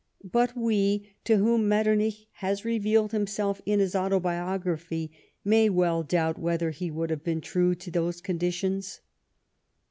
[0.31, 5.11] But we, to whom Metternich has revealed himself in his Autobiography,
[5.45, 9.01] may well doubt whether he would have been true to those conditions.